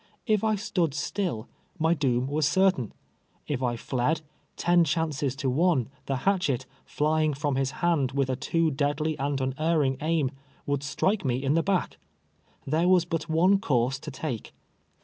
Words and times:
If 0.25 0.43
I 0.43 0.55
stood 0.55 0.95
still, 0.95 1.47
my 1.77 1.93
doom 1.93 2.25
was 2.25 2.47
certain; 2.47 2.91
if 3.47 3.61
I 3.61 3.75
fied, 3.75 4.21
ten 4.57 4.83
chances 4.83 5.35
to 5.35 5.47
one 5.47 5.89
the 6.07 6.15
hatchet, 6.25 6.65
flying 6.85 7.35
from 7.35 7.55
his 7.55 7.69
hand 7.85 8.11
with 8.13 8.27
a 8.27 8.35
too 8.35 8.71
deadly 8.71 9.15
and 9.19 9.39
unerring 9.39 9.97
aim, 10.01 10.31
would 10.65 10.81
strike 10.81 11.23
me 11.23 11.43
in 11.43 11.53
the 11.53 11.61
back. 11.61 11.99
There 12.65 12.87
was 12.87 13.05
but 13.05 13.29
one 13.29 13.59
course 13.59 13.99
to 13.99 14.09
take. 14.09 14.53